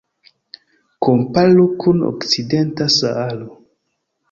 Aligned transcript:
Komparu 1.03 1.65
kun 1.81 1.97
Okcidenta 2.09 2.85
Saharo. 2.97 3.49